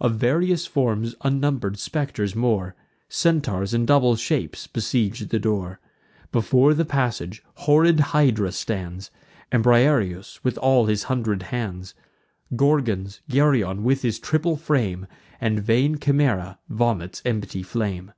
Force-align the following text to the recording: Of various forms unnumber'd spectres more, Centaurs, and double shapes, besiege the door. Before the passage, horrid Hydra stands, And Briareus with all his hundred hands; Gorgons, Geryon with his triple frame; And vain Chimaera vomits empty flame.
Of 0.00 0.14
various 0.14 0.64
forms 0.66 1.14
unnumber'd 1.20 1.78
spectres 1.78 2.34
more, 2.34 2.74
Centaurs, 3.10 3.74
and 3.74 3.86
double 3.86 4.16
shapes, 4.16 4.66
besiege 4.66 5.28
the 5.28 5.38
door. 5.38 5.78
Before 6.32 6.72
the 6.72 6.86
passage, 6.86 7.42
horrid 7.56 8.00
Hydra 8.00 8.52
stands, 8.52 9.10
And 9.52 9.62
Briareus 9.62 10.42
with 10.42 10.56
all 10.56 10.86
his 10.86 11.02
hundred 11.02 11.42
hands; 11.52 11.92
Gorgons, 12.56 13.20
Geryon 13.28 13.82
with 13.84 14.00
his 14.00 14.18
triple 14.18 14.56
frame; 14.56 15.06
And 15.38 15.60
vain 15.60 15.98
Chimaera 15.98 16.58
vomits 16.70 17.20
empty 17.26 17.62
flame. 17.62 18.12